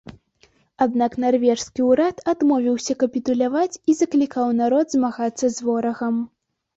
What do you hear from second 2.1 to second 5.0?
адмовіўся капітуляваць і заклікаў народ